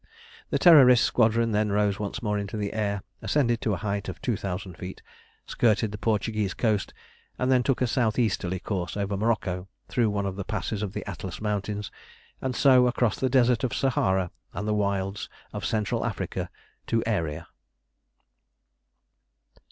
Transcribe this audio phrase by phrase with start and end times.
[0.49, 4.19] The Terrorist Squadron then rose once more into the air, ascended to a height of
[4.19, 5.03] two thousand feet,
[5.45, 6.91] skirted the Portuguese coast,
[7.37, 10.93] and then took a south easterly course over Morocco through one of the passes of
[10.93, 11.91] the Atlas Mountains,
[12.41, 16.49] and so across the desert of Sahara and the wilds of Central Africa
[16.87, 17.45] to Aeria.